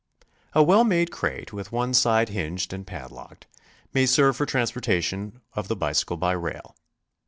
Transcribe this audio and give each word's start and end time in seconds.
A 0.53 0.63
well 0.63 0.83
made 0.83 1.11
crate, 1.11 1.53
with 1.53 1.71
one 1.71 1.93
side 1.93 2.29
hinged 2.29 2.73
and 2.73 2.87
padlocked, 2.87 3.45
may 3.93 4.07
serve 4.07 4.35
for 4.35 4.47
transportation 4.47 5.41
of 5.53 5.67
the 5.67 5.75
bicycle 5.75 6.17
by 6.17 6.31
rail. 6.31 6.75